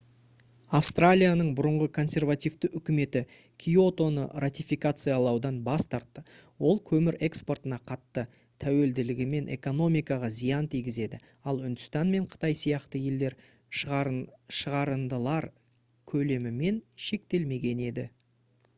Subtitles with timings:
[0.77, 3.19] австралияның бұрынғы консервативті үкіметі
[3.65, 6.23] киотоны ратификациялаудан бас тартты
[6.69, 8.23] ол көмір экспортына қатты
[8.65, 11.21] тәуелділігімен экономикаға зиян тигізеді
[11.53, 13.37] ал үндістан мен қытай сияқты елдер
[13.83, 15.51] шығарындылар
[16.15, 16.81] көлемімен
[17.11, 18.09] шектелмеген еді